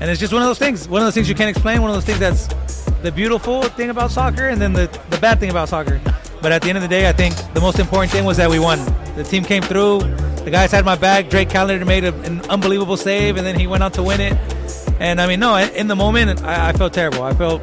and 0.00 0.10
it's 0.10 0.18
just 0.18 0.32
one 0.32 0.42
of 0.42 0.48
those 0.48 0.58
things. 0.58 0.88
One 0.88 1.02
of 1.02 1.06
those 1.06 1.14
things 1.14 1.28
you 1.28 1.34
can't 1.34 1.50
explain. 1.50 1.82
One 1.82 1.90
of 1.90 1.96
those 1.96 2.04
things 2.04 2.18
that's 2.18 2.46
the 3.02 3.12
beautiful 3.12 3.62
thing 3.62 3.90
about 3.90 4.10
soccer, 4.10 4.48
and 4.48 4.60
then 4.60 4.72
the 4.72 4.86
the 5.10 5.18
bad 5.18 5.38
thing 5.38 5.50
about 5.50 5.68
soccer. 5.68 6.00
But 6.42 6.52
at 6.52 6.62
the 6.62 6.68
end 6.68 6.78
of 6.78 6.82
the 6.82 6.88
day, 6.88 7.08
I 7.08 7.12
think 7.12 7.34
the 7.52 7.60
most 7.60 7.78
important 7.78 8.10
thing 8.10 8.24
was 8.24 8.38
that 8.38 8.48
we 8.48 8.58
won. 8.58 8.78
The 9.14 9.24
team 9.24 9.44
came 9.44 9.62
through. 9.62 10.00
The 10.44 10.50
guys 10.50 10.72
had 10.72 10.86
my 10.86 10.96
back. 10.96 11.28
Drake 11.28 11.50
Callender 11.50 11.84
made 11.84 12.04
a, 12.04 12.14
an 12.22 12.40
unbelievable 12.48 12.96
save, 12.96 13.36
and 13.36 13.46
then 13.46 13.58
he 13.60 13.66
went 13.66 13.82
on 13.82 13.92
to 13.92 14.02
win 14.02 14.20
it. 14.22 14.38
And 15.00 15.20
I 15.20 15.26
mean, 15.26 15.40
no, 15.40 15.56
in 15.56 15.86
the 15.86 15.96
moment, 15.96 16.42
I, 16.42 16.70
I 16.70 16.72
felt 16.72 16.94
terrible. 16.94 17.22
I 17.22 17.34
felt 17.34 17.60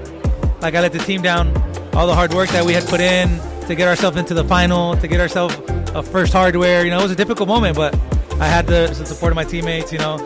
like 0.61 0.75
I 0.75 0.81
let 0.81 0.93
the 0.93 0.99
team 0.99 1.23
down. 1.23 1.55
All 1.93 2.05
the 2.05 2.13
hard 2.13 2.33
work 2.33 2.49
that 2.49 2.63
we 2.63 2.73
had 2.73 2.85
put 2.85 2.99
in 2.99 3.39
to 3.67 3.73
get 3.73 3.87
ourselves 3.87 4.17
into 4.17 4.35
the 4.35 4.43
final, 4.43 4.95
to 4.97 5.07
get 5.07 5.19
ourselves 5.19 5.57
a 5.95 6.03
first 6.03 6.33
hardware. 6.33 6.83
You 6.83 6.91
know, 6.91 6.99
it 6.99 7.03
was 7.03 7.11
a 7.11 7.15
difficult 7.15 7.49
moment, 7.49 7.75
but 7.75 7.95
I 8.39 8.45
had 8.45 8.67
the 8.67 8.93
support 8.93 9.31
of 9.31 9.35
my 9.35 9.43
teammates. 9.43 9.91
You 9.91 9.97
know, 9.97 10.17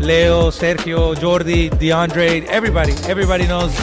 Leo, 0.00 0.50
Sergio, 0.50 1.14
Jordi, 1.14 1.70
DeAndre, 1.70 2.44
everybody. 2.46 2.92
Everybody 3.08 3.46
knows 3.46 3.76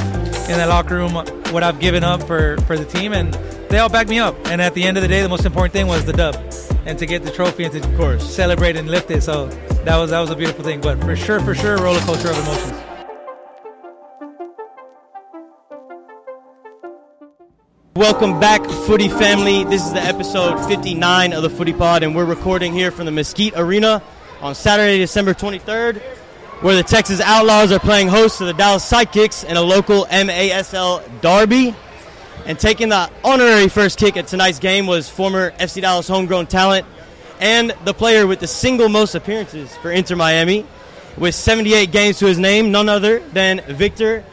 in 0.48 0.58
that 0.58 0.70
locker 0.70 0.96
room 0.96 1.14
what 1.52 1.64
I've 1.64 1.80
given 1.80 2.04
up 2.04 2.22
for 2.24 2.58
for 2.62 2.78
the 2.78 2.86
team, 2.86 3.14
and 3.14 3.34
they 3.70 3.80
all 3.80 3.90
backed 3.90 4.10
me 4.10 4.20
up. 4.20 4.36
And 4.46 4.62
at 4.62 4.76
the 4.76 4.84
end 4.84 4.96
of 4.96 5.02
the 5.02 5.08
day, 5.08 5.24
the 5.24 5.30
most 5.30 5.46
important 5.46 5.74
thing 5.74 5.88
was 5.88 6.06
the 6.06 6.14
dub 6.14 6.36
and 6.86 7.00
to 7.00 7.08
get 7.08 7.24
the 7.24 7.32
trophy 7.32 7.64
and 7.64 7.74
to 7.74 7.80
of 7.80 7.98
course 7.98 8.24
celebrate 8.24 8.76
and 8.76 8.90
lift 8.90 9.10
it. 9.10 9.24
So 9.24 9.48
that 9.86 9.98
was 9.98 10.12
that 10.12 10.20
was 10.20 10.30
a 10.30 10.36
beautiful 10.36 10.64
thing. 10.64 10.82
But 10.82 11.02
for 11.02 11.16
sure, 11.16 11.40
for 11.40 11.56
sure, 11.56 11.78
roller 11.78 12.00
coaster 12.02 12.30
of 12.30 12.38
emotions. 12.38 12.80
Welcome 17.96 18.40
back, 18.40 18.64
Footy 18.86 19.08
family. 19.08 19.64
This 19.64 19.86
is 19.86 19.94
the 19.94 20.02
episode 20.02 20.64
59 20.68 21.34
of 21.34 21.42
the 21.42 21.50
Footy 21.50 21.74
Pod, 21.74 22.04
and 22.04 22.16
we're 22.16 22.26
recording 22.26 22.74
here 22.74 22.92
from 22.92 23.06
the 23.06 23.12
Mesquite 23.12 23.54
Arena 23.56 24.02
on 24.44 24.54
Saturday, 24.54 24.98
December 24.98 25.34
23rd, 25.34 26.02
where 26.62 26.76
the 26.76 26.84
Texas 26.84 27.22
Outlaws 27.22 27.72
are 27.72 27.80
playing 27.80 28.10
host 28.10 28.40
to 28.40 28.46
the 28.46 28.54
Dallas 28.54 28.88
Sidekicks 28.90 29.46
in 29.46 29.56
a 29.56 29.62
local 29.62 30.06
MASL 30.06 31.02
derby. 31.22 31.74
And 32.46 32.60
taking 32.60 32.90
the 32.90 33.10
honorary 33.24 33.70
first 33.70 33.98
kick 33.98 34.18
at 34.18 34.28
tonight's 34.28 34.60
game 34.60 34.86
was 34.86 35.10
former 35.10 35.52
FC 35.52 35.82
Dallas 35.82 36.10
homegrown 36.10 36.48
talent 36.48 36.86
and 37.40 37.74
the 37.86 37.94
player 37.94 38.28
with 38.28 38.42
the 38.42 38.48
single 38.48 38.90
most 38.90 39.16
appearances 39.16 39.76
for 39.78 39.92
Inter 39.92 40.18
Miami, 40.18 40.66
with 41.18 41.36
78 41.36 41.92
games 41.92 42.20
to 42.20 42.26
his 42.26 42.38
name, 42.38 42.70
none 42.72 42.90
other 42.90 43.20
than 43.30 43.62
Victor 43.62 44.26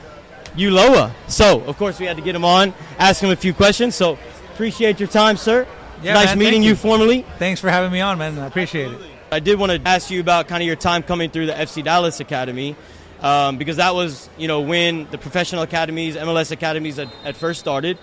Ulloa. 0.57 1.13
So, 1.29 1.61
of 1.63 1.77
course, 1.77 2.01
we 2.01 2.07
had 2.07 2.17
to 2.17 2.23
get 2.23 2.35
him 2.35 2.45
on, 2.45 2.75
ask 2.99 3.23
him 3.23 3.31
a 3.31 3.37
few 3.37 3.55
questions. 3.55 3.95
So, 3.95 4.19
appreciate 4.55 4.99
your 4.99 5.09
time, 5.09 5.37
sir. 5.37 5.69
Yeah, 6.03 6.15
nice 6.15 6.29
man, 6.29 6.39
meeting 6.39 6.63
you 6.63 6.71
you. 6.71 6.77
formally. 6.77 7.25
Thanks 7.39 7.61
for 7.61 7.71
having 7.71 7.93
me 7.93 8.01
on, 8.01 8.19
man. 8.19 8.39
I 8.39 8.47
appreciate 8.47 8.91
it. 8.91 9.01
I 9.33 9.39
did 9.39 9.61
want 9.61 9.71
to 9.71 9.81
ask 9.89 10.11
you 10.11 10.21
about 10.21 10.49
kind 10.49 10.61
of 10.61 10.67
your 10.67 10.75
time 10.75 11.05
coming 11.05 11.31
through 11.31 11.47
the 11.47 11.53
FC 11.53 11.85
Dallas 11.85 12.19
Academy, 12.19 12.75
um, 13.21 13.59
because 13.59 13.77
that 13.77 13.95
was, 13.95 14.29
you 14.37 14.49
know, 14.49 14.61
when 14.61 15.09
the 15.13 15.19
professional 15.19 15.63
academies, 15.63 16.17
MLS 16.17 16.51
academies 16.51 16.97
had, 16.97 17.09
had 17.23 17.37
first 17.37 17.61
started. 17.61 17.97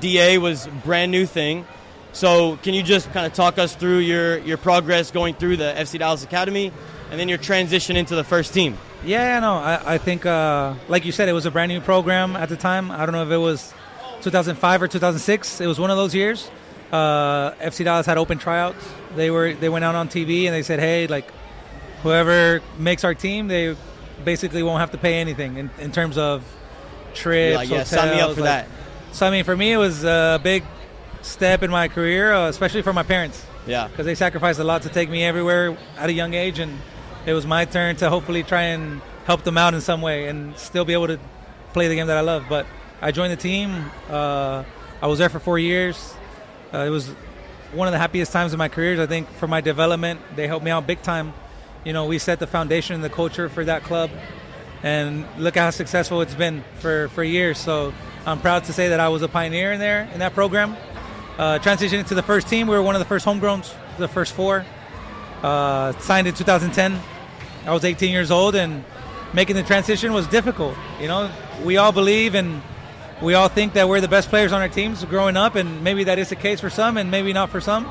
DA 0.00 0.36
was 0.36 0.68
brand 0.84 1.10
new 1.10 1.24
thing. 1.24 1.66
So, 2.12 2.56
can 2.58 2.74
you 2.74 2.82
just 2.82 3.10
kind 3.12 3.24
of 3.24 3.32
talk 3.32 3.58
us 3.58 3.74
through 3.74 3.98
your, 3.98 4.38
your 4.40 4.58
progress 4.58 5.10
going 5.10 5.34
through 5.34 5.56
the 5.56 5.72
FC 5.76 5.98
Dallas 5.98 6.24
Academy 6.24 6.72
and 7.10 7.18
then 7.18 7.30
your 7.30 7.38
transition 7.38 7.96
into 7.96 8.14
the 8.14 8.24
first 8.24 8.52
team? 8.52 8.76
Yeah, 9.02 9.40
no, 9.40 9.54
I, 9.54 9.94
I 9.94 9.98
think, 9.98 10.26
uh, 10.26 10.74
like 10.88 11.06
you 11.06 11.12
said, 11.12 11.30
it 11.30 11.32
was 11.32 11.46
a 11.46 11.50
brand 11.50 11.70
new 11.70 11.80
program 11.80 12.36
at 12.36 12.50
the 12.50 12.56
time. 12.56 12.90
I 12.90 13.06
don't 13.06 13.12
know 13.12 13.22
if 13.22 13.30
it 13.30 13.36
was 13.38 13.72
2005 14.22 14.82
or 14.82 14.88
2006. 14.88 15.60
It 15.62 15.66
was 15.66 15.80
one 15.80 15.90
of 15.90 15.96
those 15.96 16.14
years. 16.14 16.50
Uh, 16.92 17.52
FC 17.54 17.84
Dallas 17.84 18.06
had 18.06 18.18
open 18.18 18.38
tryouts. 18.38 18.86
They 19.16 19.30
were 19.30 19.54
they 19.54 19.68
went 19.68 19.84
out 19.84 19.94
on 19.94 20.08
TV 20.08 20.44
and 20.44 20.54
they 20.54 20.62
said, 20.62 20.78
hey, 20.78 21.06
like 21.06 21.30
whoever 22.02 22.60
makes 22.78 23.04
our 23.04 23.14
team, 23.14 23.48
they 23.48 23.76
basically 24.24 24.62
won't 24.62 24.80
have 24.80 24.92
to 24.92 24.98
pay 24.98 25.14
anything 25.20 25.56
in, 25.56 25.70
in 25.78 25.92
terms 25.92 26.16
of 26.18 26.44
trips. 27.14 27.56
like, 27.56 27.68
yeah, 27.68 27.84
sign 27.84 28.14
me 28.14 28.20
up 28.20 28.34
for 28.34 28.40
like- 28.42 28.66
that. 28.66 28.68
So 29.12 29.26
I 29.26 29.30
mean, 29.30 29.44
for 29.44 29.56
me, 29.56 29.72
it 29.72 29.78
was 29.78 30.04
a 30.04 30.38
big 30.42 30.62
step 31.22 31.62
in 31.62 31.70
my 31.70 31.88
career, 31.88 32.32
uh, 32.32 32.48
especially 32.48 32.82
for 32.82 32.92
my 32.92 33.02
parents 33.02 33.44
Yeah. 33.66 33.88
because 33.88 34.04
they 34.06 34.14
sacrificed 34.14 34.60
a 34.60 34.64
lot 34.64 34.82
to 34.82 34.88
take 34.90 35.08
me 35.10 35.24
everywhere 35.24 35.76
at 35.98 36.08
a 36.08 36.12
young 36.12 36.34
age, 36.34 36.58
and 36.58 36.78
it 37.24 37.32
was 37.32 37.46
my 37.46 37.64
turn 37.64 37.96
to 37.96 38.10
hopefully 38.10 38.42
try 38.42 38.62
and 38.62 39.00
help 39.24 39.42
them 39.42 39.56
out 39.58 39.74
in 39.74 39.80
some 39.80 40.02
way 40.02 40.28
and 40.28 40.56
still 40.58 40.84
be 40.84 40.92
able 40.92 41.08
to 41.08 41.18
play 41.72 41.88
the 41.88 41.94
game 41.96 42.06
that 42.08 42.16
I 42.16 42.20
love. 42.20 42.44
But 42.48 42.66
I 43.02 43.10
joined 43.10 43.32
the 43.32 43.36
team. 43.36 43.90
Uh, 44.08 44.62
I 45.02 45.06
was 45.08 45.18
there 45.18 45.28
for 45.30 45.40
four 45.40 45.58
years. 45.58 46.14
Uh, 46.76 46.84
it 46.84 46.90
was 46.90 47.08
one 47.72 47.88
of 47.88 47.92
the 47.92 47.98
happiest 47.98 48.32
times 48.32 48.52
of 48.52 48.58
my 48.58 48.68
career. 48.68 49.00
I 49.00 49.06
think 49.06 49.30
for 49.30 49.46
my 49.46 49.62
development, 49.62 50.20
they 50.34 50.46
helped 50.46 50.62
me 50.62 50.70
out 50.70 50.86
big 50.86 51.00
time. 51.00 51.32
You 51.84 51.94
know, 51.94 52.04
we 52.04 52.18
set 52.18 52.38
the 52.38 52.46
foundation 52.46 52.96
and 52.96 53.02
the 53.02 53.08
culture 53.08 53.48
for 53.48 53.64
that 53.64 53.82
club, 53.82 54.10
and 54.82 55.24
look 55.38 55.56
how 55.56 55.70
successful 55.70 56.20
it's 56.20 56.34
been 56.34 56.62
for 56.80 57.08
for 57.08 57.24
years. 57.24 57.56
So 57.56 57.94
I'm 58.26 58.40
proud 58.40 58.64
to 58.64 58.74
say 58.74 58.88
that 58.88 59.00
I 59.00 59.08
was 59.08 59.22
a 59.22 59.28
pioneer 59.28 59.72
in 59.72 59.80
there 59.80 60.02
in 60.12 60.18
that 60.18 60.34
program. 60.34 60.76
Uh, 61.38 61.58
transitioning 61.60 62.06
to 62.08 62.14
the 62.14 62.22
first 62.22 62.46
team, 62.48 62.66
we 62.66 62.76
were 62.76 62.82
one 62.82 62.94
of 62.94 62.98
the 62.98 63.06
first 63.06 63.24
homegrowns, 63.24 63.72
the 63.96 64.08
first 64.08 64.34
four. 64.34 64.66
Uh, 65.42 65.92
signed 66.00 66.26
in 66.26 66.34
2010. 66.34 67.00
I 67.64 67.72
was 67.72 67.86
18 67.86 68.12
years 68.12 68.30
old, 68.30 68.54
and 68.54 68.84
making 69.32 69.56
the 69.56 69.62
transition 69.62 70.12
was 70.12 70.26
difficult. 70.26 70.76
You 71.00 71.08
know, 71.08 71.30
we 71.64 71.78
all 71.78 71.92
believe 71.92 72.34
and 72.34 72.60
we 73.22 73.34
all 73.34 73.48
think 73.48 73.72
that 73.74 73.88
we're 73.88 74.00
the 74.00 74.08
best 74.08 74.28
players 74.28 74.52
on 74.52 74.60
our 74.60 74.68
teams 74.68 75.04
growing 75.04 75.36
up, 75.36 75.54
and 75.54 75.82
maybe 75.82 76.04
that 76.04 76.18
is 76.18 76.28
the 76.28 76.36
case 76.36 76.60
for 76.60 76.70
some, 76.70 76.96
and 76.96 77.10
maybe 77.10 77.32
not 77.32 77.50
for 77.50 77.60
some. 77.60 77.88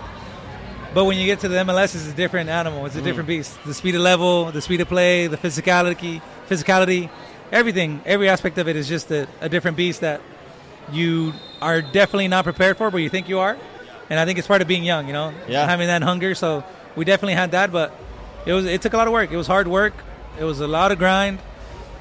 But 0.94 1.06
when 1.06 1.18
you 1.18 1.26
get 1.26 1.40
to 1.42 1.50
the 1.50 1.58
MLS, 1.58 1.96
it's 1.96 2.08
a 2.08 2.14
different 2.14 2.50
animal. 2.50 2.86
It's 2.86 2.96
a 2.96 3.02
mm. 3.02 3.04
different 3.04 3.28
beast. 3.28 3.58
The 3.66 3.74
speed 3.74 3.96
of 3.96 4.02
level, 4.02 4.52
the 4.52 4.62
speed 4.62 4.82
of 4.82 4.88
play, 4.88 5.28
the 5.28 5.38
physicality, 5.38 6.22
physicality, 6.48 7.10
everything, 7.52 8.02
every 8.06 8.30
aspect 8.30 8.58
of 8.58 8.68
it 8.68 8.76
is 8.76 8.88
just 8.88 9.12
a, 9.12 9.28
a 9.42 9.50
different 9.50 9.76
beast 9.76 10.02
that 10.02 10.22
you 10.92 11.34
are 11.62 11.82
definitely 11.82 12.28
not 12.28 12.44
prepared 12.44 12.78
for, 12.78 12.92
but 12.92 12.98
you 12.98 13.10
think 13.10 13.28
you 13.28 13.40
are. 13.40 13.58
And 14.10 14.20
I 14.20 14.26
think 14.26 14.38
it's 14.38 14.48
part 14.48 14.62
of 14.62 14.68
being 14.68 14.84
young, 14.84 15.08
you 15.08 15.14
know, 15.14 15.34
Yeah. 15.48 15.66
having 15.66 15.88
that 15.88 16.04
hunger. 16.04 16.36
So 16.36 16.64
we 16.96 17.06
definitely 17.06 17.34
had 17.34 17.52
that, 17.52 17.72
but 17.72 17.94
it 18.46 18.54
was 18.54 18.66
it 18.66 18.82
took 18.82 18.94
a 18.94 18.98
lot 18.98 19.08
of 19.08 19.14
work. 19.14 19.32
It 19.32 19.38
was 19.38 19.48
hard 19.48 19.68
work. 19.68 19.94
It 20.40 20.44
was 20.44 20.62
a 20.62 20.68
lot 20.68 20.92
of 20.92 21.00
grind, 21.00 21.40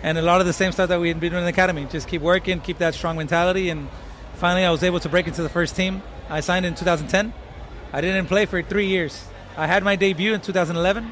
and 0.05 0.19
a 0.19 0.23
lot 0.23 0.43
of 0.43 0.47
the 0.47 0.53
same 0.53 0.71
stuff 0.71 0.91
that 0.91 1.01
we 1.01 1.09
had 1.09 1.19
been 1.19 1.31
doing 1.31 1.41
in 1.41 1.47
the 1.47 1.51
academy. 1.51 1.87
Just 1.91 2.09
keep 2.09 2.21
working, 2.21 2.61
keep 2.61 2.77
that 2.77 2.95
strong 2.95 3.17
mentality, 3.17 3.71
and 3.71 3.89
finally 4.35 4.63
I 4.63 4.71
was 4.71 4.83
able 4.83 5.01
to 5.01 5.09
break 5.09 5.27
into 5.27 5.43
the 5.43 5.49
first 5.49 5.75
team. 5.75 6.03
I 6.29 6.41
signed 6.41 6.67
in 6.67 6.75
2010. 6.75 7.33
I 7.91 8.01
didn't 8.03 8.27
play 8.27 8.45
for 8.45 8.63
three 8.63 8.87
years. 8.87 9.27
I 9.57 9.67
had 9.67 9.83
my 9.83 9.97
debut 9.97 10.35
in 10.35 10.43
2011, 10.43 11.11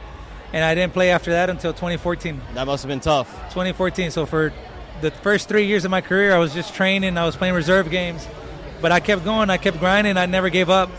and 0.53 0.65
I 0.65 0.75
didn't 0.75 0.93
play 0.93 1.11
after 1.11 1.31
that 1.31 1.49
until 1.49 1.73
2014. 1.73 2.39
That 2.53 2.67
must 2.67 2.83
have 2.83 2.89
been 2.91 3.01
tough. 3.01 3.31
2014. 3.55 4.11
So 4.11 4.27
for 4.27 4.53
the 5.01 5.11
first 5.11 5.49
three 5.49 5.65
years 5.65 5.87
of 5.87 5.91
my 5.91 6.03
career, 6.03 6.35
I 6.35 6.39
was 6.39 6.53
just 6.53 6.75
training. 6.75 7.17
I 7.17 7.25
was 7.25 7.35
playing 7.35 7.55
reserve 7.55 7.91
games, 7.91 8.29
but 8.83 8.93
I 8.93 9.01
kept 9.01 9.25
going. 9.25 9.49
I 9.49 9.57
kept 9.57 9.79
grinding. 9.79 10.19
I 10.19 10.27
never 10.27 10.51
gave 10.51 10.69
up. 10.69 10.91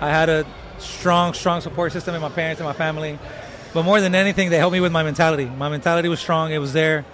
I 0.00 0.08
had 0.08 0.30
a 0.30 0.46
strong, 0.78 1.34
strong 1.34 1.60
support 1.60 1.92
system 1.92 2.14
in 2.14 2.22
my 2.22 2.30
parents 2.30 2.62
and 2.62 2.66
my 2.66 2.72
family. 2.72 3.18
But 3.74 3.82
more 3.82 4.00
than 4.00 4.14
anything, 4.14 4.48
they 4.48 4.56
helped 4.56 4.72
me 4.72 4.80
with 4.80 4.92
my 4.92 5.02
mentality. 5.02 5.44
My 5.44 5.68
mentality 5.68 6.08
was 6.08 6.18
strong. 6.18 6.50
It 6.50 6.58
was 6.58 6.72
there. 6.72 7.04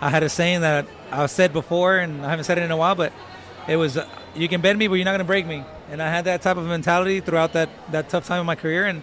I 0.00 0.10
had 0.10 0.22
a 0.22 0.28
saying 0.28 0.60
that 0.60 0.86
I've 1.10 1.30
said 1.30 1.52
before, 1.52 1.98
and 1.98 2.24
I 2.24 2.30
haven't 2.30 2.44
said 2.44 2.58
it 2.58 2.64
in 2.64 2.70
a 2.70 2.76
while, 2.76 2.94
but 2.94 3.12
it 3.66 3.76
was, 3.76 3.98
"You 4.34 4.48
can 4.48 4.60
bend 4.60 4.78
me, 4.78 4.88
but 4.88 4.94
you're 4.94 5.04
not 5.04 5.12
going 5.12 5.20
to 5.20 5.24
break 5.24 5.46
me." 5.46 5.64
And 5.90 6.02
I 6.02 6.10
had 6.10 6.26
that 6.26 6.42
type 6.42 6.56
of 6.56 6.66
mentality 6.66 7.20
throughout 7.20 7.52
that 7.54 7.68
that 7.92 8.08
tough 8.08 8.26
time 8.26 8.40
of 8.40 8.46
my 8.46 8.56
career. 8.56 8.86
And 8.86 9.02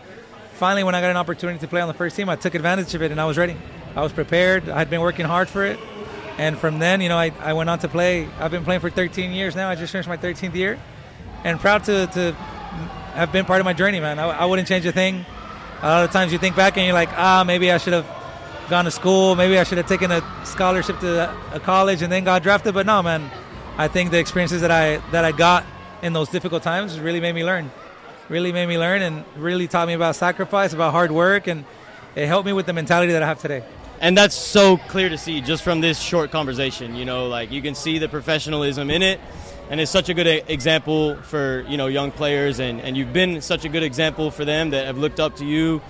finally, 0.54 0.84
when 0.84 0.96
I 0.96 1.02
got 1.02 1.10
an 1.10 1.18
opportunity 1.18 1.60
to 1.60 1.68
play 1.68 1.82
on 1.82 1.88
the 1.88 1.94
first 1.94 2.16
team, 2.16 2.30
I 2.30 2.36
took 2.36 2.56
advantage 2.56 2.94
of 2.94 3.02
it, 3.02 3.12
and 3.12 3.20
I 3.20 3.26
was 3.26 3.38
ready. 3.38 3.58
I 3.96 4.02
was 4.02 4.12
prepared. 4.12 4.70
I 4.70 4.80
had 4.80 4.90
been 4.90 5.02
working 5.02 5.26
hard 5.26 5.50
for 5.50 5.66
it. 5.66 5.80
And 6.38 6.58
from 6.58 6.80
then, 6.80 7.00
you 7.02 7.10
know, 7.10 7.18
I, 7.18 7.32
I 7.40 7.54
went 7.54 7.70
on 7.70 7.80
to 7.80 7.88
play. 7.88 8.28
I've 8.40 8.50
been 8.50 8.64
playing 8.64 8.82
for 8.82 8.90
13 8.90 9.32
years 9.32 9.56
now. 9.56 9.70
I 9.70 9.76
just 9.76 9.92
finished 9.92 10.10
my 10.10 10.18
13th 10.18 10.56
year, 10.56 10.80
and 11.44 11.60
proud 11.60 11.84
to, 11.86 12.08
to 12.08 12.32
have 13.14 13.32
been 13.32 13.46
part 13.46 13.62
of 13.62 13.66
my 13.66 13.74
journey, 13.74 14.00
man. 14.00 14.20
I, 14.20 14.30
I 14.30 14.46
wouldn't 14.46 14.68
change 14.68 14.86
a 14.86 14.92
thing. 14.92 15.26
A 15.82 15.88
lot 15.88 16.04
of 16.06 16.12
times 16.12 16.32
you 16.32 16.40
think 16.40 16.56
back 16.56 16.78
and 16.78 16.86
you're 16.86 16.94
like, 16.94 17.10
ah, 17.14 17.44
maybe 17.46 17.72
I 17.72 17.78
should 17.78 17.94
have 17.94 18.06
gone 18.70 18.86
to 18.86 18.92
school. 18.92 19.36
Maybe 19.36 19.58
I 19.58 19.64
should 19.64 19.78
have 19.78 19.88
taken 19.88 20.12
a 20.12 20.22
scholarship 20.46 21.00
to 21.00 21.34
a 21.54 21.60
college 21.60 22.02
and 22.02 22.12
then 22.12 22.24
got 22.24 22.44
drafted. 22.44 22.74
But 22.74 22.86
no, 22.86 23.02
man. 23.02 23.30
I 23.76 23.88
think 23.88 24.12
the 24.12 24.20
experiences 24.20 24.62
that 24.62 24.70
I 24.70 24.98
that 25.12 25.26
I 25.26 25.32
got 25.32 25.66
in 26.04 26.14
those 26.14 26.30
difficult 26.30 26.62
times 26.62 27.00
really 27.00 27.20
made 27.20 27.34
me 27.34 27.44
learn. 27.44 27.72
Really 28.30 28.52
made 28.52 28.68
me 28.68 28.78
learn 28.78 29.02
and 29.02 29.26
really 29.36 29.68
taught 29.68 29.88
me 29.88 29.94
about 29.94 30.16
sacrifice, 30.16 30.74
about 30.74 30.92
hard 30.92 31.12
work, 31.12 31.48
and 31.48 31.66
it 32.16 32.28
helped 32.28 32.46
me 32.46 32.54
with 32.54 32.68
the 32.68 32.74
mentality 32.74 33.14
that 33.14 33.24
I 33.24 33.26
have 33.26 33.40
today. 33.40 33.64
And 34.00 34.16
that's 34.16 34.36
so 34.36 34.78
clear 34.78 35.10
to 35.10 35.18
see 35.18 35.42
just 35.42 35.64
from 35.64 35.82
this 35.82 36.00
short 36.00 36.30
conversation. 36.30 36.96
You 36.96 37.06
know, 37.06 37.28
like 37.28 37.52
you 37.52 37.64
can 37.64 37.74
see 37.74 37.98
the 37.98 38.08
professionalism 38.08 38.92
in 38.92 39.02
it, 39.02 39.20
and 39.72 39.80
it's 39.80 39.92
such 39.92 40.10
a 40.10 40.14
good 40.14 40.28
example 40.28 41.16
for 41.24 41.66
you 41.68 41.78
know 41.78 41.88
young 41.88 42.12
players, 42.12 42.60
and, 42.60 42.80
and 42.80 42.96
you've 42.96 43.14
been 43.14 43.42
such 43.42 43.66
a 43.66 43.70
good 43.70 43.84
example 43.84 44.30
for 44.30 44.46
them 44.46 44.70
that 44.70 44.86
have 44.86 45.00
looked 45.00 45.20
up 45.20 45.38
to 45.38 45.46
you. 45.46 45.82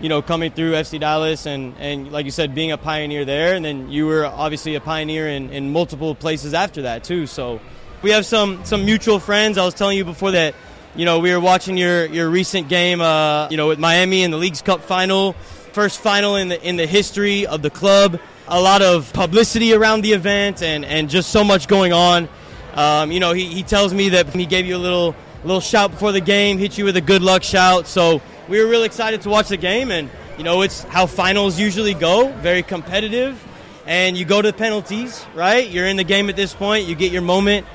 You 0.00 0.08
know, 0.08 0.22
coming 0.22 0.50
through 0.50 0.72
FC 0.72 0.98
Dallas, 0.98 1.46
and, 1.46 1.74
and 1.78 2.10
like 2.10 2.24
you 2.24 2.30
said, 2.30 2.54
being 2.54 2.72
a 2.72 2.78
pioneer 2.78 3.24
there, 3.24 3.54
and 3.54 3.64
then 3.64 3.90
you 3.90 4.06
were 4.06 4.24
obviously 4.24 4.74
a 4.74 4.80
pioneer 4.80 5.28
in, 5.28 5.50
in 5.50 5.72
multiple 5.72 6.14
places 6.14 6.54
after 6.54 6.82
that 6.82 7.04
too. 7.04 7.26
So 7.26 7.60
we 8.02 8.10
have 8.10 8.24
some 8.24 8.64
some 8.64 8.84
mutual 8.84 9.20
friends. 9.20 9.58
I 9.58 9.64
was 9.64 9.74
telling 9.74 9.98
you 9.98 10.04
before 10.04 10.30
that 10.30 10.54
you 10.96 11.04
know, 11.04 11.20
we 11.20 11.32
were 11.32 11.40
watching 11.40 11.76
your, 11.76 12.06
your 12.06 12.28
recent 12.28 12.68
game, 12.68 13.00
uh, 13.00 13.48
you 13.48 13.56
know, 13.56 13.68
with 13.68 13.78
Miami 13.78 14.24
in 14.24 14.32
the 14.32 14.36
Leagues 14.36 14.60
Cup 14.60 14.82
final, 14.82 15.34
first 15.72 16.00
final 16.00 16.34
in 16.34 16.48
the 16.48 16.60
in 16.68 16.76
the 16.76 16.86
history 16.86 17.46
of 17.46 17.62
the 17.62 17.70
club. 17.70 18.18
a 18.48 18.60
lot 18.60 18.82
of 18.82 19.12
publicity 19.12 19.72
around 19.72 20.02
the 20.02 20.12
event 20.12 20.60
and, 20.60 20.84
and 20.84 21.08
just 21.08 21.30
so 21.30 21.44
much 21.44 21.68
going 21.68 21.92
on. 21.92 22.28
Um, 22.74 23.12
you 23.12 23.20
know, 23.20 23.32
he, 23.32 23.44
he 23.46 23.62
tells 23.62 23.94
me 23.94 24.08
that 24.10 24.34
he 24.34 24.46
gave 24.46 24.66
you 24.66 24.76
a 24.76 24.82
little 24.82 25.14
little 25.44 25.60
shout 25.60 25.92
before 25.92 26.10
the 26.10 26.20
game, 26.20 26.58
hit 26.58 26.76
you 26.76 26.84
with 26.84 26.96
a 26.96 27.00
good 27.00 27.22
luck 27.22 27.44
shout. 27.44 27.86
So 27.86 28.20
we 28.50 28.60
were 28.60 28.68
really 28.68 28.86
excited 28.86 29.22
to 29.22 29.28
watch 29.28 29.48
the 29.48 29.56
game, 29.56 29.92
and 29.92 30.10
you 30.36 30.42
know, 30.42 30.62
it's 30.62 30.82
how 30.82 31.06
finals 31.06 31.58
usually 31.58 31.94
go, 31.94 32.32
very 32.32 32.64
competitive. 32.64 33.40
And 33.86 34.16
you 34.16 34.24
go 34.24 34.42
to 34.42 34.48
the 34.48 34.56
penalties, 34.56 35.24
right? 35.34 35.68
You're 35.68 35.86
in 35.86 35.96
the 35.96 36.04
game 36.04 36.28
at 36.28 36.36
this 36.36 36.52
point. 36.52 36.86
You 36.86 36.94
get 36.96 37.12
your 37.12 37.22
moment. 37.22 37.66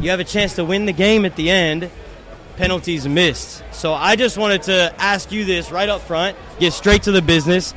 You 0.00 0.10
have 0.10 0.20
a 0.20 0.24
chance 0.24 0.56
to 0.56 0.64
win 0.64 0.86
the 0.86 0.92
game 0.92 1.24
at 1.26 1.36
the 1.36 1.50
end. 1.50 1.90
Penalties 2.56 3.06
missed. 3.06 3.62
So 3.72 3.92
I 3.92 4.16
just 4.16 4.38
wanted 4.38 4.62
to 4.64 4.94
ask 4.98 5.30
you 5.30 5.44
this 5.44 5.70
right 5.70 5.88
up 5.88 6.00
front, 6.00 6.36
get 6.58 6.72
straight 6.72 7.02
to 7.04 7.12
the 7.12 7.22
business. 7.22 7.72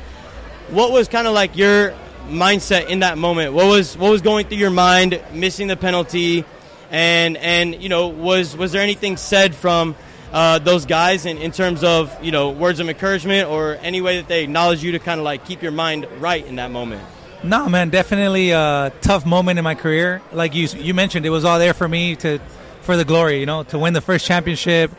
What 0.70 0.90
was 0.90 1.06
kind 1.06 1.26
of 1.26 1.34
like 1.34 1.56
your 1.56 1.94
mindset 2.28 2.88
in 2.88 3.00
that 3.00 3.18
moment? 3.18 3.52
What 3.52 3.66
was 3.66 3.96
what 3.96 4.10
was 4.10 4.22
going 4.22 4.46
through 4.46 4.58
your 4.58 4.70
mind 4.70 5.20
missing 5.32 5.68
the 5.68 5.76
penalty? 5.76 6.44
And 6.90 7.36
and 7.36 7.82
you 7.82 7.90
know, 7.90 8.08
was 8.08 8.56
was 8.56 8.72
there 8.72 8.82
anything 8.82 9.18
said 9.18 9.54
from 9.54 9.94
uh, 10.32 10.58
those 10.58 10.86
guys 10.86 11.26
in, 11.26 11.38
in 11.38 11.52
terms 11.52 11.82
of 11.82 12.22
you 12.22 12.32
know 12.32 12.50
words 12.50 12.80
of 12.80 12.88
encouragement 12.88 13.48
or 13.48 13.78
any 13.82 14.00
way 14.00 14.18
that 14.18 14.28
they 14.28 14.44
acknowledge 14.44 14.82
you 14.82 14.92
to 14.92 14.98
kind 14.98 15.20
of 15.20 15.24
like 15.24 15.44
keep 15.44 15.62
your 15.62 15.72
mind 15.72 16.06
right 16.18 16.44
in 16.46 16.56
that 16.56 16.70
moment? 16.70 17.02
No, 17.42 17.68
man, 17.68 17.90
definitely 17.90 18.50
a 18.50 18.92
tough 19.00 19.24
moment 19.24 19.58
in 19.58 19.64
my 19.64 19.74
career. 19.74 20.20
Like 20.32 20.54
you 20.54 20.66
you 20.68 20.94
mentioned, 20.94 21.24
it 21.24 21.30
was 21.30 21.44
all 21.44 21.58
there 21.58 21.74
for 21.74 21.88
me 21.88 22.16
to 22.16 22.40
for 22.82 22.96
the 22.96 23.04
glory, 23.04 23.40
you 23.40 23.46
know, 23.46 23.62
to 23.64 23.78
win 23.78 23.92
the 23.92 24.00
first 24.00 24.26
championship, 24.26 24.90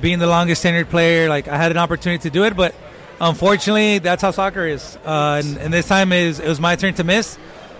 being 0.00 0.18
the 0.18 0.26
longest 0.26 0.64
tenured 0.64 0.90
player. 0.90 1.28
Like 1.28 1.48
I 1.48 1.56
had 1.56 1.70
an 1.70 1.78
opportunity 1.78 2.22
to 2.22 2.30
do 2.30 2.44
it, 2.44 2.56
but 2.56 2.74
unfortunately, 3.20 3.98
that's 3.98 4.22
how 4.22 4.30
soccer 4.30 4.66
is. 4.66 4.98
Uh, 5.04 5.42
and, 5.44 5.56
and 5.58 5.72
this 5.72 5.88
time 5.88 6.12
is 6.12 6.38
it 6.38 6.48
was 6.48 6.60
my 6.60 6.76
turn 6.76 6.94
to 6.94 7.04
miss. 7.04 7.38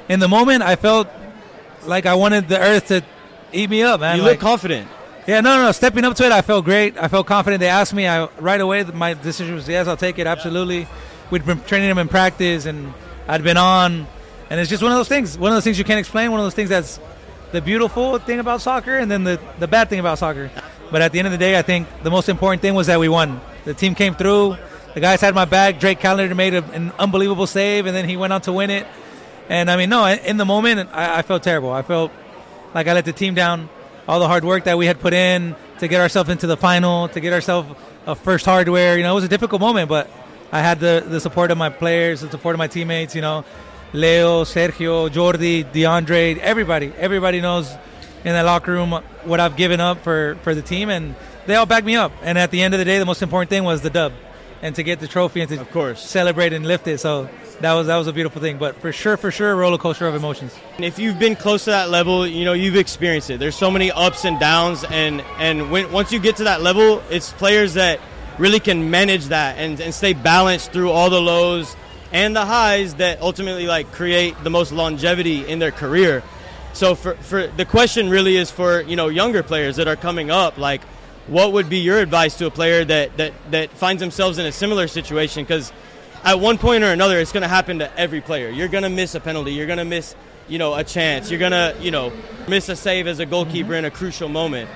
In 0.08 0.20
the 0.20 0.29
moment, 0.29 0.62
I 0.62 0.76
felt 0.76 1.08
like 1.85 2.06
I 2.06 2.14
wanted 2.14 2.49
the 2.49 2.58
earth 2.58 2.88
to 2.88 3.05
eat 3.53 3.69
me 3.69 3.82
up, 3.82 4.00
man. 4.00 4.17
You 4.17 4.23
like, 4.23 4.32
look 4.32 4.41
confident. 4.41 4.88
Yeah, 5.26 5.40
no, 5.40 5.56
no, 5.56 5.64
no. 5.64 5.73
Stepping 5.73 6.05
up 6.05 6.14
to 6.17 6.25
it, 6.25 6.31
I 6.31 6.40
felt 6.40 6.64
great. 6.64 6.96
I 6.96 7.08
felt 7.08 7.26
confident. 7.26 7.61
They 7.61 7.69
asked 7.69 7.93
me, 7.93 8.06
I 8.06 8.26
right 8.38 8.61
away. 8.61 8.84
My 8.84 9.14
decision 9.14 9.56
was 9.56 9.69
yes, 9.69 9.88
I'll 9.88 9.96
take 9.96 10.20
it. 10.20 10.26
Absolutely. 10.26 10.87
We'd 11.31 11.44
been 11.44 11.61
training 11.62 11.88
them 11.88 11.99
in 11.99 12.06
practice, 12.06 12.64
and 12.64 12.94
I'd 13.26 13.43
been 13.43 13.56
on, 13.56 14.06
and 14.50 14.61
it's 14.61 14.70
just 14.70 14.84
one 14.84 14.93
of 14.93 14.99
those 14.99 15.08
things. 15.08 15.37
One 15.37 15.50
of 15.50 15.56
those 15.56 15.64
things 15.64 15.78
you 15.78 15.84
can't 15.84 15.99
explain. 15.99 16.31
One 16.31 16.38
of 16.38 16.46
those 16.46 16.55
things 16.55 16.69
that's 16.69 17.00
the 17.50 17.61
beautiful 17.61 18.19
thing 18.19 18.38
about 18.38 18.61
soccer, 18.61 18.96
and 18.96 19.11
then 19.11 19.25
the 19.25 19.40
the 19.58 19.67
bad 19.67 19.88
thing 19.88 19.99
about 19.99 20.19
soccer. 20.19 20.49
But 20.93 21.02
at 21.02 21.11
the 21.11 21.19
end 21.19 21.26
of 21.26 21.32
the 21.32 21.38
day, 21.38 21.58
I 21.58 21.62
think 21.62 21.88
the 22.05 22.11
most 22.11 22.29
important 22.29 22.62
thing 22.62 22.75
was 22.75 22.87
that 22.87 23.00
we 23.00 23.08
won. 23.08 23.40
The 23.64 23.75
team 23.75 23.96
came 23.96 24.14
through. 24.14 24.56
The 24.94 25.00
guys 25.00 25.20
had 25.20 25.34
my 25.34 25.44
back. 25.44 25.81
Drake 25.81 25.99
Callender 25.99 26.32
made 26.37 26.55
a, 26.55 26.62
an 26.72 26.93
unbelievable 27.00 27.49
save, 27.49 27.87
and 27.87 27.96
then 27.96 28.08
he 28.08 28.17
went 28.17 28.32
on 28.32 28.43
to 28.43 28.52
win 28.52 28.70
it. 28.70 28.87
And 29.49 29.69
I 29.69 29.76
mean, 29.76 29.90
no, 29.90 30.06
in 30.06 30.37
the 30.37 30.44
moment, 30.44 30.90
I, 30.93 31.19
I 31.19 31.22
felt 31.22 31.43
terrible. 31.43 31.72
I 31.72 31.82
felt 31.82 32.12
like 32.75 32.87
I 32.87 32.93
let 32.93 33.05
the 33.05 33.12
team 33.12 33.34
down 33.34 33.69
all 34.08 34.20
the 34.20 34.29
hard 34.29 34.44
work 34.44 34.64
that 34.64 34.79
we 34.79 34.87
had 34.87 35.00
put 35.00 35.12
in 35.12 35.56
to 35.79 35.88
get 35.88 36.00
ourselves 36.00 36.31
into 36.31 36.47
the 36.47 36.56
final, 36.56 37.08
to 37.08 37.20
get 37.20 37.32
ourselves 37.32 37.69
a 38.06 38.14
first 38.14 38.44
hardware. 38.44 38.97
You 38.97 39.03
know, 39.03 39.12
it 39.12 39.14
was 39.17 39.25
a 39.25 39.29
difficult 39.29 39.61
moment, 39.61 39.88
but 39.88 40.08
I 40.53 40.61
had 40.61 40.81
the, 40.81 41.05
the 41.06 41.20
support 41.20 41.50
of 41.50 41.58
my 41.58 41.70
players, 41.70 42.20
the 42.20 42.31
support 42.31 42.55
of 42.55 42.58
my 42.58 42.69
teammates, 42.69 43.14
you 43.14 43.20
know, 43.20 43.44
Leo, 43.93 44.44
Sergio, 44.44 45.08
Jordi, 45.08 45.64
DeAndre, 45.64 46.38
everybody. 46.38 46.93
Everybody 46.97 47.41
knows 47.41 47.70
in 48.25 48.32
that 48.32 48.44
locker 48.44 48.73
room 48.73 48.93
what 49.25 49.41
I've 49.41 49.56
given 49.56 49.81
up 49.81 50.03
for, 50.03 50.37
for 50.43 50.55
the 50.55 50.62
team, 50.62 50.88
and 50.88 51.14
they 51.47 51.55
all 51.55 51.67
back 51.67 51.85
me 51.85 51.97
up. 51.97 52.12
And 52.23 52.38
at 52.38 52.50
the 52.50 52.62
end 52.62 52.75
of 52.75 52.79
the 52.79 52.85
day, 52.85 52.99
the 52.99 53.06
most 53.06 53.23
important 53.23 53.50
thing 53.50 53.64
was 53.64 53.82
the 53.82 53.91
dub 53.91 54.12
and 54.62 54.75
to 54.75 54.82
get 54.82 55.00
the 55.00 55.08
trophy 55.08 55.41
and 55.41 55.49
to 55.50 55.61
of 55.61 55.70
course. 55.70 56.03
celebrate 56.03 56.53
and 56.53 56.67
lift 56.67 56.87
it. 56.88 56.99
So 56.99 57.29
that 57.61 57.73
was 57.73 57.87
that 57.87 57.97
was 57.97 58.06
a 58.06 58.12
beautiful 58.12 58.41
thing. 58.41 58.58
But 58.58 58.76
for 58.81 58.93
sure, 58.93 59.17
for 59.17 59.31
sure, 59.31 59.55
roller 59.56 59.79
coaster 59.79 60.06
of 60.06 60.14
emotions. 60.14 60.55
If 60.79 60.99
you've 60.99 61.19
been 61.19 61.37
close 61.37 61.64
to 61.64 61.70
that 61.70 61.91
level, 61.91 62.26
you 62.26 62.44
know 62.44 62.53
you've 62.53 62.76
experienced 62.76 63.31
it. 63.31 63.38
There's 63.38 63.56
so 63.56 63.70
many 63.70 63.91
ups 63.91 64.25
and 64.25 64.38
downs, 64.38 64.85
and 64.85 65.23
and 65.38 65.70
when 65.70 65.91
once 65.93 66.12
you 66.12 66.19
get 66.19 66.37
to 66.37 66.44
that 66.44 66.62
level, 66.62 67.03
it's 67.11 67.32
players 67.32 67.75
that 67.75 68.00
really 68.38 68.61
can 68.61 68.91
manage 68.91 69.26
that 69.26 69.58
and, 69.58 69.81
and 69.81 69.94
stay 69.94 70.12
balanced 70.12 70.73
through 70.73 70.91
all 70.91 71.08
the 71.08 71.20
lows 71.20 71.75
and 72.12 72.37
the 72.37 72.44
highs 72.44 72.94
that 72.97 73.20
ultimately 73.20 73.67
like 73.67 73.91
create 73.93 74.35
the 74.44 74.50
most 74.50 74.73
longevity 74.73 75.47
in 75.47 75.58
their 75.58 75.73
career. 75.73 76.23
So 76.75 76.94
for 76.94 77.14
for 77.14 77.47
the 77.47 77.64
question 77.64 78.11
really 78.11 78.37
is 78.37 78.50
for 78.50 78.82
you 78.82 78.97
know 78.97 79.08
younger 79.08 79.43
players 79.43 79.76
that 79.76 79.88
are 79.88 79.97
coming 79.97 80.31
up, 80.31 80.58
like 80.58 80.82
what 81.26 81.53
would 81.53 81.69
be 81.69 81.79
your 81.79 81.99
advice 81.99 82.37
to 82.38 82.47
a 82.47 82.50
player 82.50 82.85
that 82.85 83.17
that 83.17 83.32
that 83.50 83.70
finds 83.70 84.00
themselves 84.00 84.38
in 84.38 84.47
a 84.47 84.53
similar 84.53 84.87
situation 84.87 85.44
because 85.44 85.73
at 86.25 86.41
one 86.41 86.59
point 86.59 86.85
or 86.85 86.93
another, 86.93 87.19
it's 87.19 87.33
going 87.33 87.43
to 87.43 87.49
happen 87.49 87.79
to 87.81 87.99
every 87.99 88.21
player. 88.21 88.51
You're 88.51 88.69
going 88.69 88.85
to 88.85 88.91
miss 88.91 89.15
a 89.15 89.21
penalty. 89.21 89.53
You're 89.53 89.67
going 89.67 89.79
to 89.79 89.85
miss, 89.85 90.15
you 90.49 90.59
know, 90.59 90.75
a 90.75 90.85
chance. 90.85 91.31
You're 91.31 91.41
going 91.41 91.53
to, 91.53 91.77
you 91.81 91.91
know, 91.91 92.13
miss 92.49 92.69
a 92.69 92.77
save 92.77 93.07
as 93.07 93.19
a 93.19 93.27
goalkeeper 93.27 93.75
in 93.75 93.85
a 93.85 93.91
crucial 93.91 94.29
moment. 94.29 94.69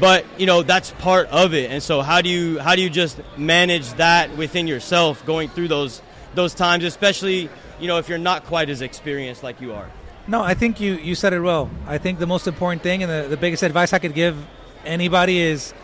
But 0.00 0.24
you 0.38 0.46
know 0.46 0.62
that's 0.62 0.90
part 0.92 1.28
of 1.28 1.52
it. 1.52 1.70
And 1.70 1.82
so 1.82 2.00
how 2.00 2.22
do 2.22 2.28
you 2.28 2.58
how 2.58 2.74
do 2.74 2.82
you 2.82 2.88
just 2.88 3.20
manage 3.36 3.92
that 3.94 4.36
within 4.36 4.66
yourself 4.66 5.24
going 5.26 5.50
through 5.50 5.68
those 5.68 6.00
those 6.34 6.54
times, 6.54 6.84
especially 6.84 7.50
you 7.78 7.88
know 7.88 7.98
if 7.98 8.08
you're 8.08 8.18
not 8.18 8.44
quite 8.44 8.70
as 8.70 8.80
experienced 8.80 9.42
like 9.42 9.60
you 9.60 9.74
are. 9.74 9.90
No, 10.26 10.40
I 10.40 10.54
think 10.54 10.80
you, 10.80 10.94
you 10.94 11.16
said 11.16 11.32
it 11.32 11.40
well. 11.40 11.68
I 11.84 11.98
think 11.98 12.20
the 12.20 12.28
most 12.28 12.46
important 12.46 12.82
thing 12.82 13.02
and 13.02 13.10
the, 13.10 13.28
the 13.28 13.36
biggest 13.36 13.64
advice 13.64 13.92
I 13.92 13.98
could 13.98 14.14
give 14.14 14.36
anybody 14.84 15.40
is 15.40 15.74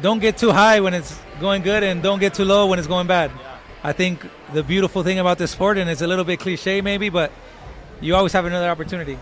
don't 0.00 0.18
get 0.18 0.38
too 0.38 0.50
high 0.50 0.80
when 0.80 0.94
it's 0.94 1.14
going 1.40 1.62
good 1.62 1.82
and 1.82 2.02
don't 2.02 2.18
get 2.18 2.32
too 2.32 2.46
low 2.46 2.66
when 2.68 2.78
it's 2.78 2.88
going 2.88 3.06
bad. 3.06 3.30
I 3.84 3.92
think 3.92 4.24
the 4.52 4.62
beautiful 4.62 5.02
thing 5.02 5.18
about 5.18 5.38
this 5.38 5.50
sport, 5.50 5.76
and 5.76 5.90
it's 5.90 6.02
a 6.02 6.06
little 6.06 6.24
bit 6.24 6.38
cliche 6.38 6.80
maybe, 6.80 7.08
but 7.08 7.32
you 8.00 8.14
always 8.14 8.32
have 8.32 8.44
another 8.44 8.68
opportunity, 8.68 9.18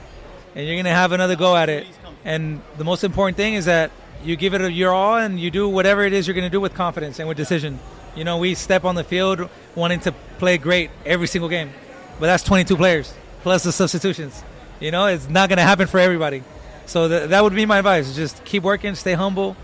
and 0.55 0.67
you're 0.67 0.77
gonna 0.77 0.95
have 0.95 1.13
another 1.13 1.35
go 1.35 1.57
at 1.57 1.71
it. 1.71 1.87
And 2.25 2.61
the 2.77 2.85
most 2.85 3.03
important 3.03 3.39
thing 3.39 3.55
is 3.55 3.65
that 3.65 3.91
you 4.23 4.37
give 4.37 4.53
it 4.53 4.73
your 4.73 4.93
all, 4.93 5.17
and 5.17 5.41
you 5.41 5.51
do 5.51 5.67
whatever 5.67 6.05
it 6.05 6.13
is 6.13 6.27
you're 6.27 6.35
gonna 6.35 6.51
do 6.51 6.61
with 6.61 6.75
confidence 6.75 7.19
and 7.19 7.27
with 7.27 7.39
decision. 7.39 7.79
You 8.15 8.25
know, 8.25 8.37
we 8.37 8.55
step 8.55 8.85
on 8.85 8.97
the 8.97 9.05
field 9.05 9.49
wanting 9.75 10.01
to 10.01 10.13
play 10.39 10.59
great 10.59 10.91
every 11.07 11.27
single 11.27 11.49
game, 11.49 11.71
but 12.19 12.27
that's 12.27 12.43
22 12.43 12.77
players 12.77 13.15
plus 13.43 13.63
the 13.63 13.73
substitutions. 13.73 14.43
You 14.79 14.91
know, 14.91 15.07
it's 15.07 15.29
not 15.29 15.49
gonna 15.49 15.63
happen 15.63 15.87
for 15.87 15.99
everybody. 15.99 16.43
So 16.85 17.09
th- 17.09 17.31
that 17.31 17.43
would 17.43 17.55
be 17.55 17.65
my 17.65 17.79
advice: 17.79 18.15
just 18.15 18.45
keep 18.45 18.63
working, 18.63 18.95
stay 18.95 19.15
humble, 19.15 19.57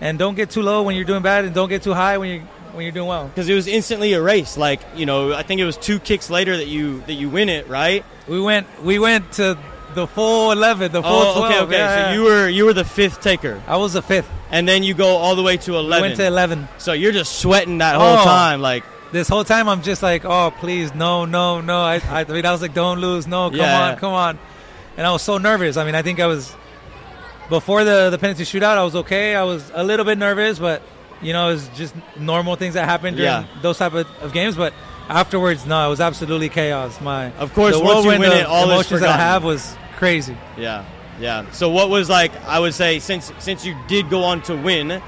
and 0.00 0.16
don't 0.16 0.36
get 0.36 0.50
too 0.50 0.62
low 0.62 0.82
when 0.84 0.94
you're 0.94 1.04
doing 1.04 1.22
bad, 1.22 1.44
and 1.44 1.52
don't 1.52 1.68
get 1.68 1.82
too 1.82 1.94
high 1.94 2.18
when 2.18 2.30
you 2.30 2.42
when 2.74 2.82
you're 2.84 2.92
doing 2.92 3.08
well. 3.08 3.26
Because 3.28 3.48
it 3.48 3.54
was 3.54 3.66
instantly 3.66 4.12
erased. 4.12 4.56
Like 4.58 4.80
you 4.96 5.06
know, 5.06 5.32
I 5.32 5.42
think 5.42 5.60
it 5.60 5.64
was 5.64 5.76
two 5.76 5.98
kicks 5.98 6.30
later 6.30 6.56
that 6.56 6.66
you 6.66 7.00
that 7.06 7.14
you 7.14 7.28
win 7.28 7.48
it, 7.48 7.68
right? 7.68 8.04
We 8.28 8.40
went 8.40 8.66
we 8.82 8.98
went 8.98 9.32
to 9.32 9.56
the 9.94 10.06
full 10.06 10.50
eleven, 10.52 10.90
the 10.92 11.02
full 11.02 11.10
Oh, 11.12 11.38
twelve. 11.38 11.44
okay, 11.52 11.60
okay. 11.60 11.76
yeah, 11.78 12.08
so 12.08 12.14
you 12.14 12.22
were 12.24 12.48
you 12.48 12.64
were 12.64 12.72
the 12.72 12.84
fifth 12.84 13.20
taker, 13.20 13.62
I 13.68 13.76
was 13.76 13.92
the 13.92 14.02
fifth. 14.02 14.28
and 14.50 14.66
then 14.68 14.82
you 14.82 14.92
go 14.94 15.16
all 15.16 15.36
the 15.36 15.42
way 15.42 15.56
to 15.56 15.72
We 15.72 15.78
eleven. 15.78 16.02
went 16.02 16.16
to 16.16 16.26
eleven. 16.26 16.68
so 16.78 16.92
you're 16.92 17.12
just 17.12 17.38
sweating 17.38 17.78
that 17.78 17.94
whole 17.96 18.18
Oh. 18.18 18.24
time, 18.24 18.60
like 18.60 18.82
This 19.12 19.28
whole 19.28 19.44
time 19.44 19.68
I'm 19.68 19.82
just 19.82 20.02
like, 20.02 20.24
oh 20.24 20.50
please, 20.58 20.92
no, 20.94 21.24
no, 21.26 21.60
no. 21.60 21.78
I 21.80 22.00
I, 22.10 22.24
mean 22.24 22.44
I 22.44 22.50
was 22.50 22.60
like, 22.62 22.74
don't 22.74 22.98
lose, 22.98 23.28
no, 23.28 23.50
come 23.50 23.58
Yeah. 23.60 23.90
on, 23.90 23.96
come 23.96 24.12
on. 24.12 24.38
And 24.96 25.06
I 25.06 25.12
was 25.12 25.22
so 25.22 25.38
nervous. 25.38 25.76
I 25.76 25.84
mean 25.84 25.94
I 25.94 26.02
think 26.02 26.18
I 26.18 26.26
was 26.26 26.52
before 27.48 27.84
the 27.84 28.10
the 28.10 28.18
penalty 28.18 28.42
shootout. 28.44 28.76
I 28.78 28.82
was 28.82 28.96
okay. 28.96 29.36
I 29.36 29.44
was 29.44 29.70
a 29.74 29.84
little 29.84 30.04
bit 30.04 30.18
nervous, 30.18 30.58
but 30.58 30.82
you 31.24 31.32
know 31.32 31.48
it 31.48 31.52
was 31.54 31.68
just 31.76 31.94
normal 32.18 32.56
things 32.56 32.74
that 32.74 32.84
happen 32.84 33.14
during 33.14 33.26
Yeah. 33.30 33.44
those 33.62 33.78
type 33.78 33.94
of, 33.94 34.06
of 34.22 34.32
games. 34.32 34.56
But 34.56 34.72
afterwards, 35.08 35.66
no, 35.66 35.86
it 35.86 35.90
was 35.90 36.00
absolutely 36.00 36.48
chaos. 36.48 37.00
My 37.00 37.30
Of 37.32 37.52
course, 37.54 37.76
the 37.76 37.80
once 37.82 38.04
you 38.04 38.10
whirlwind 38.10 38.20
win 38.20 38.32
of 38.32 38.38
it, 38.38 38.46
all 38.46 38.70
emotions 38.70 39.00
that 39.00 39.08
I 39.10 39.16
have 39.16 39.42
was 39.44 39.76
crazy. 39.96 40.36
Yeah, 40.56 40.84
yeah. 41.20 41.50
So 41.52 41.70
what 41.70 41.88
was 41.90 42.08
like? 42.08 42.32
I 42.46 42.60
would 42.60 42.74
say 42.74 42.98
since 43.00 43.32
since 43.38 43.64
you 43.64 43.74
did 43.88 44.10
go 44.10 44.24
on 44.24 44.42
to 44.42 44.54
win, 44.56 45.02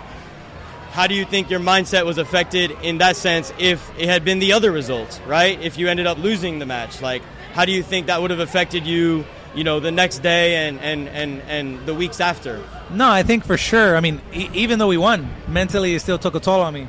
how 0.92 1.06
do 1.06 1.14
you 1.14 1.24
think 1.24 1.50
your 1.50 1.60
mindset 1.60 2.06
was 2.06 2.18
affected 2.18 2.70
in 2.82 2.98
that 2.98 3.16
sense? 3.16 3.52
If 3.58 3.88
it 3.98 4.08
had 4.08 4.24
been 4.24 4.38
the 4.38 4.52
other 4.54 4.72
results, 4.72 5.20
right? 5.26 5.60
If 5.60 5.76
you 5.78 5.88
ended 5.88 6.06
up 6.06 6.18
losing 6.18 6.58
the 6.58 6.66
match, 6.66 7.02
like 7.02 7.22
how 7.52 7.64
do 7.64 7.72
you 7.72 7.82
think 7.82 8.06
that 8.06 8.20
would 8.22 8.30
have 8.30 8.40
affected 8.40 8.86
you? 8.86 9.24
You 9.56 9.64
know, 9.64 9.80
the 9.80 9.90
next 9.90 10.18
day 10.18 10.68
and 10.68 10.78
and 10.80 11.08
and 11.08 11.42
and 11.48 11.86
the 11.86 11.94
weeks 11.94 12.20
after. 12.20 12.62
No, 12.90 13.08
I 13.10 13.22
think 13.22 13.44
for 13.44 13.56
sure. 13.56 13.96
I 13.96 14.00
mean, 14.00 14.20
e- 14.32 14.50
even 14.52 14.78
though 14.78 14.88
we 14.88 14.98
won, 14.98 15.28
mentally 15.48 15.94
it 15.94 16.00
still 16.00 16.18
took 16.18 16.34
a 16.34 16.40
toll 16.40 16.60
on 16.60 16.74
me. 16.74 16.86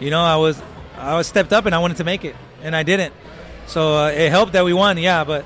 You 0.00 0.10
know, 0.10 0.20
I 0.20 0.36
was 0.36 0.60
I 0.98 1.14
was 1.14 1.26
stepped 1.28 1.52
up 1.52 1.64
and 1.66 1.74
I 1.74 1.78
wanted 1.78 1.96
to 1.98 2.04
make 2.04 2.24
it, 2.24 2.34
and 2.62 2.74
I 2.74 2.82
didn't. 2.82 3.14
So 3.66 3.96
uh, 3.98 4.08
it 4.08 4.30
helped 4.30 4.52
that 4.54 4.64
we 4.64 4.72
won, 4.72 4.98
yeah. 4.98 5.24
But 5.24 5.44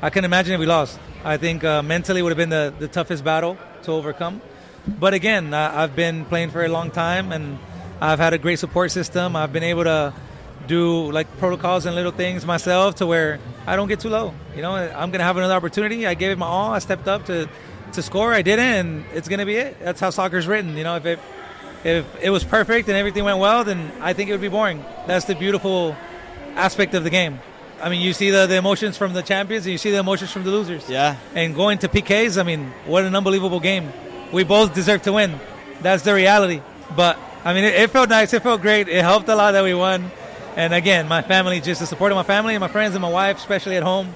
I 0.00 0.10
can 0.10 0.24
imagine 0.24 0.54
if 0.54 0.60
we 0.60 0.66
lost. 0.66 0.98
I 1.22 1.36
think 1.36 1.64
uh, 1.64 1.82
mentally 1.82 2.22
would 2.22 2.30
have 2.30 2.38
been 2.38 2.48
the, 2.50 2.72
the 2.78 2.88
toughest 2.88 3.22
battle 3.22 3.58
to 3.82 3.92
overcome. 3.92 4.40
But 4.86 5.12
again, 5.14 5.52
I, 5.52 5.82
I've 5.82 5.94
been 5.96 6.24
playing 6.24 6.50
for 6.50 6.64
a 6.64 6.68
long 6.68 6.90
time, 6.90 7.30
and 7.32 7.58
I've 8.00 8.20
had 8.20 8.32
a 8.32 8.38
great 8.38 8.58
support 8.58 8.90
system. 8.90 9.36
I've 9.36 9.52
been 9.52 9.64
able 9.64 9.84
to 9.84 10.14
do 10.66 11.10
like 11.12 11.26
protocols 11.38 11.86
and 11.86 11.94
little 11.94 12.12
things 12.12 12.44
myself 12.44 12.96
to 12.96 13.06
where 13.06 13.38
I 13.66 13.76
don't 13.76 13.88
get 13.88 14.00
too 14.00 14.10
low. 14.10 14.34
You 14.54 14.62
know, 14.62 14.72
I'm 14.74 15.10
gonna 15.10 15.24
have 15.24 15.36
another 15.36 15.54
opportunity. 15.54 16.06
I 16.06 16.14
gave 16.14 16.30
it 16.30 16.38
my 16.38 16.46
all. 16.46 16.72
I 16.72 16.78
stepped 16.78 17.08
up 17.08 17.26
to 17.26 17.48
to 17.92 18.02
score. 18.02 18.32
I 18.32 18.42
didn't, 18.42 18.64
and 18.64 19.04
it's 19.12 19.28
gonna 19.28 19.46
be 19.46 19.56
it. 19.56 19.78
That's 19.80 20.00
how 20.00 20.10
soccer's 20.10 20.46
written. 20.46 20.76
You 20.76 20.84
know, 20.84 20.96
if 20.96 21.06
it 21.06 21.18
if 21.84 22.06
it 22.20 22.30
was 22.30 22.44
perfect 22.44 22.88
and 22.88 22.96
everything 22.96 23.24
went 23.24 23.38
well, 23.38 23.64
then 23.64 23.92
I 24.00 24.12
think 24.12 24.28
it 24.28 24.32
would 24.32 24.40
be 24.40 24.48
boring. 24.48 24.84
That's 25.06 25.24
the 25.24 25.34
beautiful 25.34 25.96
aspect 26.56 26.94
of 26.94 27.04
the 27.04 27.10
game. 27.10 27.38
I 27.80 27.90
mean, 27.90 28.00
you 28.00 28.12
see 28.12 28.30
the, 28.30 28.46
the 28.46 28.56
emotions 28.56 28.96
from 28.96 29.12
the 29.12 29.22
champions 29.22 29.66
and 29.66 29.72
you 29.72 29.78
see 29.78 29.90
the 29.90 29.98
emotions 29.98 30.32
from 30.32 30.44
the 30.44 30.50
losers. 30.50 30.88
Yeah. 30.88 31.16
And 31.34 31.54
going 31.54 31.78
to 31.78 31.88
PKs, 31.88 32.40
I 32.40 32.42
mean, 32.42 32.72
what 32.86 33.04
an 33.04 33.14
unbelievable 33.14 33.60
game. 33.60 33.92
We 34.32 34.44
both 34.44 34.74
deserve 34.74 35.02
to 35.02 35.12
win. 35.12 35.38
That's 35.82 36.02
the 36.02 36.14
reality. 36.14 36.62
But, 36.96 37.18
I 37.44 37.52
mean, 37.52 37.64
it, 37.64 37.74
it 37.74 37.90
felt 37.90 38.08
nice. 38.08 38.32
It 38.32 38.42
felt 38.42 38.62
great. 38.62 38.88
It 38.88 39.02
helped 39.02 39.28
a 39.28 39.36
lot 39.36 39.52
that 39.52 39.62
we 39.62 39.74
won. 39.74 40.10
And 40.56 40.72
again, 40.72 41.06
my 41.06 41.20
family, 41.20 41.60
just 41.60 41.80
the 41.80 41.86
support 41.86 42.12
of 42.12 42.16
my 42.16 42.22
family 42.22 42.54
and 42.54 42.62
my 42.62 42.68
friends 42.68 42.94
and 42.94 43.02
my 43.02 43.10
wife, 43.10 43.36
especially 43.36 43.76
at 43.76 43.82
home, 43.82 44.14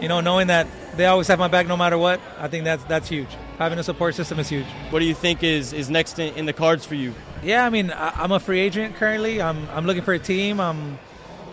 you 0.00 0.08
know, 0.08 0.20
knowing 0.20 0.46
that 0.46 0.66
they 0.96 1.04
always 1.04 1.28
have 1.28 1.38
my 1.38 1.48
back 1.48 1.66
no 1.66 1.76
matter 1.76 1.98
what, 1.98 2.18
I 2.38 2.48
think 2.48 2.64
that's 2.64 2.82
that's 2.84 3.08
huge. 3.08 3.28
Having 3.58 3.78
a 3.78 3.82
support 3.82 4.14
system 4.14 4.38
is 4.38 4.48
huge. 4.48 4.66
What 4.88 5.00
do 5.00 5.04
you 5.04 5.14
think 5.14 5.42
is, 5.42 5.74
is 5.74 5.90
next 5.90 6.18
in, 6.18 6.34
in 6.34 6.46
the 6.46 6.52
cards 6.54 6.86
for 6.86 6.94
you? 6.94 7.14
Yeah, 7.42 7.66
I 7.66 7.70
mean, 7.70 7.90
I, 7.90 8.24
am 8.24 8.32
a 8.32 8.40
free 8.40 8.58
agent 8.58 8.96
currently. 8.96 9.42
I'm, 9.42 9.68
I'm 9.70 9.84
looking 9.84 10.02
for 10.02 10.14
a 10.14 10.18
team. 10.18 10.60
I'm 10.60 10.98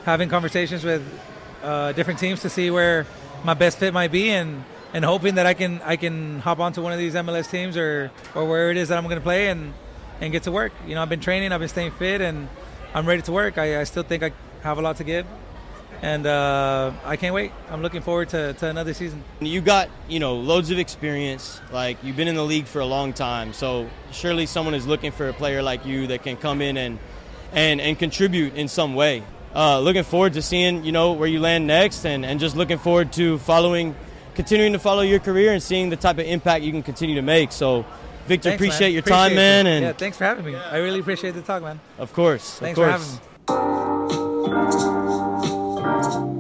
having 0.06 0.30
conversations 0.30 0.86
with 0.86 1.04
uh, 1.62 1.92
different 1.92 2.20
teams 2.20 2.42
to 2.42 2.50
see 2.50 2.72
where 2.72 3.06
my 3.44 3.54
best 3.54 3.78
fit 3.78 3.94
might 3.94 4.12
be, 4.12 4.30
and, 4.30 4.64
and 4.94 5.04
hoping 5.04 5.36
that 5.36 5.46
I 5.46 5.54
can 5.54 5.82
I 5.82 5.98
can 5.98 6.40
hop 6.40 6.60
onto 6.60 6.82
one 6.82 6.94
of 6.94 6.98
these 6.98 7.14
MLS 7.14 7.52
teams 7.52 7.76
or, 7.76 8.10
or 8.34 8.48
where 8.48 8.72
it 8.72 8.78
is 8.78 8.88
that 8.88 8.98
I'm 8.98 9.04
going 9.04 9.18
to 9.18 9.22
play 9.22 9.50
and 9.50 9.74
and 10.22 10.32
get 10.32 10.44
to 10.44 10.52
work. 10.52 10.72
You 10.88 10.96
know, 10.96 11.02
I've 11.02 11.10
been 11.10 11.20
training, 11.20 11.52
I've 11.52 11.60
been 11.60 11.70
staying 11.70 11.92
fit, 11.92 12.22
and 12.22 12.48
I'm 12.94 13.06
ready 13.06 13.22
to 13.22 13.32
work. 13.32 13.58
I, 13.60 13.82
I 13.82 13.84
still 13.84 14.02
think 14.02 14.24
I 14.24 14.32
have 14.64 14.80
a 14.80 14.82
lot 14.82 14.98
to 14.98 15.04
give, 15.04 15.28
and 16.02 16.26
uh, 16.26 16.92
I 17.06 17.18
can't 17.18 17.36
wait. 17.36 17.52
I'm 17.70 17.84
looking 17.84 18.02
forward 18.02 18.30
to, 18.30 18.54
to 18.54 18.68
another 18.68 18.96
season. 18.96 19.24
You 19.40 19.62
got 19.62 19.90
you 20.08 20.20
know 20.20 20.36
loads 20.36 20.72
of 20.72 20.80
experience. 20.80 21.62
Like 21.72 22.04
you've 22.04 22.18
been 22.18 22.28
in 22.28 22.36
the 22.36 22.44
league 22.44 22.66
for 22.66 22.80
a 22.80 22.86
long 22.86 23.14
time, 23.14 23.54
so 23.54 23.88
surely 24.12 24.48
someone 24.48 24.74
is 24.74 24.88
looking 24.88 25.12
for 25.12 25.30
a 25.30 25.34
player 25.34 25.62
like 25.62 25.86
you 25.86 26.08
that 26.08 26.24
can 26.24 26.36
come 26.36 26.62
in 26.62 26.78
and 26.78 26.98
and 27.52 27.80
and 27.80 28.00
contribute 28.00 28.56
in 28.56 28.68
some 28.68 28.96
way. 28.96 29.24
Uh, 29.54 29.80
looking 29.80 30.04
forward 30.04 30.34
to 30.34 30.42
seeing 30.42 30.84
you 30.84 30.92
know 30.92 31.12
where 31.12 31.28
you 31.28 31.40
land 31.40 31.68
next, 31.68 32.06
and, 32.06 32.26
and 32.26 32.40
just 32.40 32.56
looking 32.56 32.80
forward 32.80 33.14
to 33.14 33.38
following, 33.40 33.96
continuing 34.34 34.74
to 34.74 34.80
follow 34.80 35.02
your 35.02 35.20
career 35.20 35.54
and 35.54 35.62
seeing 35.62 35.92
the 35.92 35.96
type 35.96 36.18
of 36.18 36.26
impact 36.26 36.64
you 36.64 36.72
can 36.72 36.82
continue 36.84 37.16
to 37.16 37.22
make. 37.22 37.52
So. 37.52 37.86
Victor, 38.30 38.50
thanks, 38.50 38.62
appreciate 38.62 38.88
man. 38.88 38.94
your 38.94 39.00
appreciate 39.00 39.18
time, 39.18 39.36
man. 39.36 39.68
And 39.68 39.86
yeah, 39.86 39.94
thanks 39.94 40.18
for 40.18 40.24
having 40.24 40.46
me. 40.46 40.56
I 40.56 40.78
really 40.78 41.00
appreciate 41.00 41.32
the 41.32 41.42
talk, 41.42 41.64
man. 41.64 41.80
Of 41.98 42.14
course. 42.14 42.60
Thanks 42.60 42.78
of 42.80 42.86
course. 42.86 43.20
for 43.48 43.54
having 46.08 46.34
me. 46.34 46.39